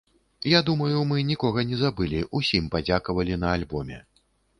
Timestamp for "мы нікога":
1.09-1.63